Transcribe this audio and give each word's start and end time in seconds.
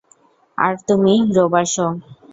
আর 0.57 0.73
তুমি, 0.87 1.13
রোবোশো? 1.35 1.85